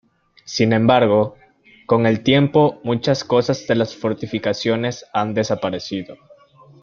[0.45, 1.35] Sin embargo,
[1.85, 3.27] con el tiempo muchas
[3.67, 6.17] de las fortificaciones han desaparecido.